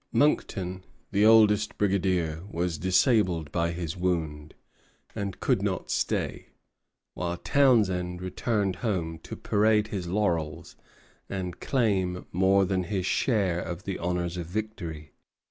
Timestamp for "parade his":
9.35-10.07